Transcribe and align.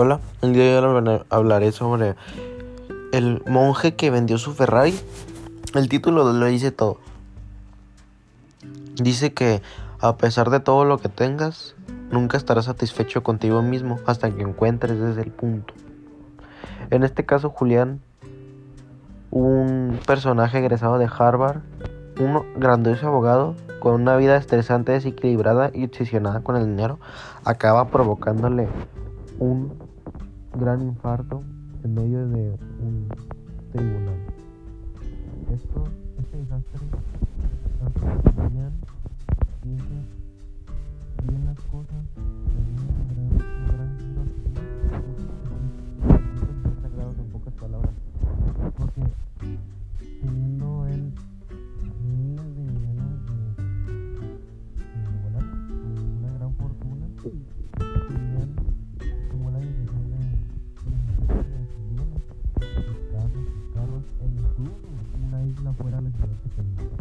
Hola, 0.00 0.20
el 0.42 0.52
día 0.52 0.62
de 0.62 0.78
hoy 0.78 1.22
hablaré 1.28 1.72
sobre 1.72 2.14
el 3.12 3.42
monje 3.48 3.96
que 3.96 4.12
vendió 4.12 4.38
su 4.38 4.54
Ferrari. 4.54 4.96
El 5.74 5.88
título 5.88 6.32
lo 6.32 6.46
dice 6.46 6.70
todo. 6.70 6.98
Dice 8.94 9.34
que 9.34 9.60
a 9.98 10.16
pesar 10.16 10.50
de 10.50 10.60
todo 10.60 10.84
lo 10.84 10.98
que 10.98 11.08
tengas, 11.08 11.74
nunca 12.12 12.36
estarás 12.36 12.66
satisfecho 12.66 13.24
contigo 13.24 13.60
mismo 13.60 13.98
hasta 14.06 14.30
que 14.30 14.42
encuentres 14.42 15.00
desde 15.00 15.22
el 15.22 15.32
punto. 15.32 15.74
En 16.90 17.02
este 17.02 17.26
caso, 17.26 17.50
Julián, 17.50 18.00
un 19.32 19.98
personaje 20.06 20.58
egresado 20.58 20.98
de 20.98 21.08
Harvard, 21.12 21.62
un 22.20 22.44
grandioso 22.54 23.08
abogado 23.08 23.56
con 23.80 24.00
una 24.00 24.16
vida 24.16 24.36
estresante, 24.36 24.92
desequilibrada 24.92 25.72
y 25.74 25.86
obsesionada 25.86 26.44
con 26.44 26.54
el 26.54 26.66
dinero, 26.66 27.00
acaba 27.44 27.88
provocándole 27.88 28.68
un 29.40 29.87
gran 30.58 30.82
infarto 30.82 31.42
en 31.84 31.94
medio 31.94 32.26
de 32.26 32.58
un 32.80 33.08
tribunal. 33.70 34.18
Esto, 35.54 35.84
este 36.18 36.36
desastre 36.38 36.80
hace 37.86 38.00
que 38.24 38.40
bien, 38.48 38.72
las 41.44 41.60
cosas, 41.60 42.04
un 42.16 42.74
gran, 43.68 43.90
giro 43.98 44.22
sagrados 46.82 47.16
en 47.18 47.26
pocas 47.26 47.54
palabras, 47.54 47.94
porque 48.76 49.02
teniendo 50.20 50.86
él 50.88 51.12
miles 52.04 52.56
de 52.56 52.62
millones 52.64 53.20
de, 53.26 53.38
de 55.94 56.00
una 56.18 56.32
gran 56.36 56.52
fortuna, 56.54 57.06
fuera 65.78 66.00
la 66.00 66.10
ciudad 66.10 66.28
que. 66.56 66.97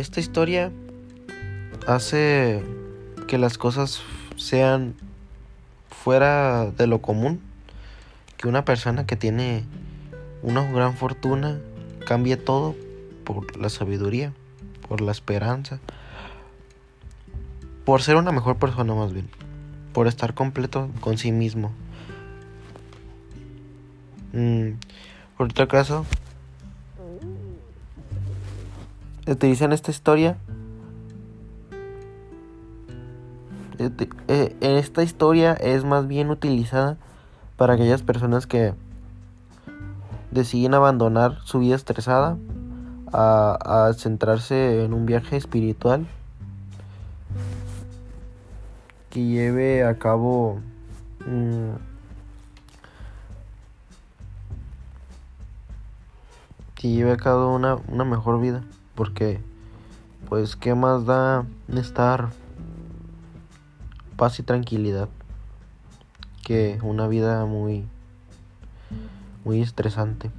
Esta 0.00 0.18
historia 0.18 0.72
hace 1.86 2.64
que 3.28 3.36
las 3.36 3.58
cosas 3.58 4.00
sean 4.36 4.94
fuera 5.90 6.70
de 6.70 6.86
lo 6.86 7.02
común, 7.02 7.38
que 8.38 8.48
una 8.48 8.64
persona 8.64 9.04
que 9.04 9.16
tiene 9.16 9.62
una 10.42 10.64
gran 10.72 10.96
fortuna 10.96 11.60
cambie 12.06 12.38
todo 12.38 12.74
por 13.24 13.58
la 13.58 13.68
sabiduría, 13.68 14.32
por 14.88 15.02
la 15.02 15.12
esperanza, 15.12 15.80
por 17.84 18.00
ser 18.00 18.16
una 18.16 18.32
mejor 18.32 18.56
persona 18.56 18.94
más 18.94 19.12
bien, 19.12 19.28
por 19.92 20.06
estar 20.06 20.32
completo 20.32 20.88
con 21.02 21.18
sí 21.18 21.30
mismo. 21.30 21.72
Mm, 24.32 24.78
por 25.36 25.48
otro 25.48 25.68
caso, 25.68 26.06
utilizan 29.32 29.72
esta 29.72 29.90
historia. 29.90 30.36
Eh, 33.78 34.56
esta 34.60 35.02
historia 35.02 35.54
es 35.54 35.84
más 35.84 36.06
bien 36.06 36.30
utilizada 36.30 36.98
para 37.56 37.74
aquellas 37.74 38.02
personas 38.02 38.46
que 38.46 38.74
deciden 40.30 40.74
abandonar 40.74 41.38
su 41.44 41.60
vida 41.60 41.76
estresada 41.76 42.36
a, 43.12 43.92
centrarse 43.96 44.84
en 44.84 44.92
un 44.92 45.06
viaje 45.06 45.36
espiritual 45.36 46.06
que 49.08 49.26
lleve 49.26 49.82
a 49.84 49.98
cabo 49.98 50.60
mm, 51.26 51.72
que 56.76 56.88
lleve 56.88 57.12
a 57.12 57.16
cabo 57.16 57.54
una, 57.54 57.76
una 57.88 58.04
mejor 58.04 58.40
vida 58.40 58.62
porque 58.94 59.40
pues 60.28 60.56
qué 60.56 60.74
más 60.74 61.06
da 61.06 61.46
estar 61.68 62.30
paz 64.16 64.38
y 64.38 64.42
tranquilidad 64.42 65.08
que 66.44 66.78
una 66.82 67.08
vida 67.08 67.46
muy 67.46 67.86
muy 69.44 69.62
estresante 69.62 70.30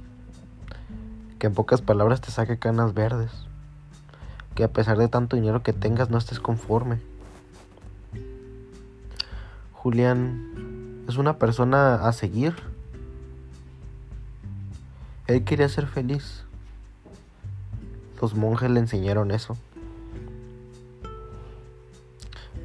que 1.42 1.48
en 1.48 1.54
pocas 1.54 1.82
palabras 1.82 2.20
te 2.20 2.30
saque 2.30 2.56
canas 2.56 2.94
verdes. 2.94 3.32
Que 4.54 4.62
a 4.62 4.72
pesar 4.72 4.96
de 4.96 5.08
tanto 5.08 5.34
dinero 5.34 5.64
que 5.64 5.72
tengas 5.72 6.08
no 6.08 6.16
estés 6.16 6.38
conforme. 6.38 7.00
Julián 9.72 11.02
es 11.08 11.16
una 11.16 11.38
persona 11.38 12.06
a 12.06 12.12
seguir 12.12 12.54
él 15.26 15.42
quería 15.42 15.68
ser 15.68 15.88
feliz 15.88 16.44
los 18.22 18.34
monjes 18.36 18.70
le 18.70 18.78
enseñaron 18.78 19.32
eso. 19.32 19.56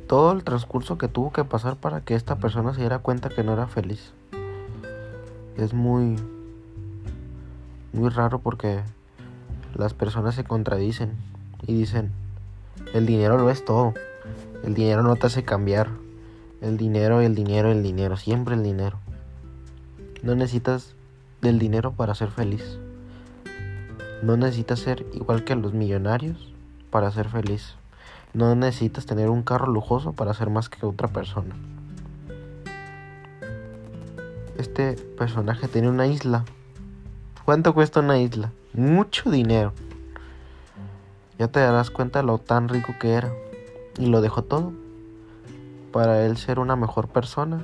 Todo 0.07 0.31
el 0.31 0.43
transcurso 0.43 0.99
que 0.99 1.07
tuvo 1.07 1.33
que 1.33 1.43
pasar 1.43 1.77
para 1.77 2.01
que 2.01 2.13
esta 2.13 2.35
persona 2.35 2.75
se 2.75 2.81
diera 2.81 2.99
cuenta 2.99 3.29
que 3.29 3.43
no 3.43 3.53
era 3.53 3.65
feliz. 3.65 4.13
Es 5.57 5.73
muy 5.73 6.15
muy 7.91 8.09
raro 8.09 8.37
porque 8.37 8.81
las 9.73 9.95
personas 9.95 10.35
se 10.35 10.43
contradicen 10.43 11.13
y 11.65 11.73
dicen, 11.73 12.11
el 12.93 13.07
dinero 13.07 13.39
lo 13.39 13.49
es 13.49 13.65
todo. 13.65 13.95
El 14.63 14.75
dinero 14.75 15.01
no 15.01 15.15
te 15.15 15.25
hace 15.25 15.43
cambiar. 15.43 15.89
El 16.61 16.77
dinero, 16.77 17.19
el 17.21 17.33
dinero, 17.33 17.71
el 17.71 17.81
dinero, 17.81 18.15
siempre 18.15 18.53
el 18.53 18.61
dinero. 18.61 18.99
No 20.21 20.35
necesitas 20.35 20.93
del 21.41 21.57
dinero 21.57 21.93
para 21.93 22.13
ser 22.13 22.29
feliz. 22.29 22.77
No 24.23 24.35
necesitas 24.35 24.79
ser 24.79 25.05
igual 25.13 25.43
que 25.43 25.55
los 25.55 25.73
millonarios 25.73 26.51
para 26.89 27.11
ser 27.11 27.29
feliz. 27.29 27.75
No 28.33 28.55
necesitas 28.55 29.05
tener 29.05 29.29
un 29.29 29.43
carro 29.43 29.67
lujoso 29.67 30.13
para 30.13 30.33
ser 30.33 30.49
más 30.49 30.69
que 30.69 30.85
otra 30.85 31.07
persona. 31.07 31.55
Este 34.57 34.93
personaje 34.93 35.67
tiene 35.67 35.89
una 35.89 36.07
isla. 36.07 36.45
¿Cuánto 37.45 37.75
cuesta 37.75 37.99
una 37.99 38.17
isla? 38.17 38.51
Mucho 38.73 39.29
dinero. 39.29 39.71
Ya 41.37 41.47
te 41.47 41.59
darás 41.59 41.91
cuenta 41.91 42.23
lo 42.23 42.39
tan 42.39 42.69
rico 42.69 42.95
que 42.99 43.13
era. 43.13 43.31
Y 43.99 44.07
lo 44.07 44.21
dejó 44.21 44.43
todo. 44.43 44.73
Para 45.91 46.25
él 46.25 46.37
ser 46.37 46.57
una 46.57 46.75
mejor 46.75 47.07
persona 47.07 47.63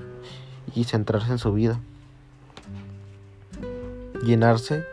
y 0.75 0.83
centrarse 0.83 1.31
en 1.31 1.39
su 1.39 1.51
vida. 1.51 1.79
Llenarse 4.23 4.85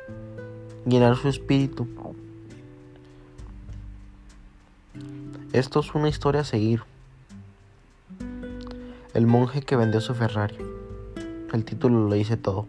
llenar 0.87 1.17
su 1.17 1.29
espíritu. 1.29 1.87
Esto 5.53 5.81
es 5.81 5.95
una 5.95 6.09
historia 6.09 6.43
a 6.43 6.45
seguir. 6.45 6.83
El 9.15 9.27
monje 9.27 9.63
que 9.63 9.77
vendió 9.77 10.01
su 10.01 10.15
Ferrari. 10.15 10.57
El 11.53 11.65
título 11.65 12.09
lo 12.09 12.15
dice 12.15 12.37
todo. 12.37 12.67